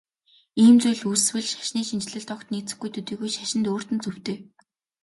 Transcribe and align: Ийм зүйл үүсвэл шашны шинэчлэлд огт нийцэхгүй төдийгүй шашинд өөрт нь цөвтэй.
Ийм 0.63 0.75
зүйл 0.81 1.01
үүсвэл 1.09 1.47
шашны 1.53 1.81
шинэчлэлд 1.89 2.29
огт 2.35 2.47
нийцэхгүй 2.53 2.89
төдийгүй 2.93 3.29
шашинд 3.37 3.65
өөрт 3.71 3.89
нь 3.93 4.01
цөвтэй. 4.05 4.37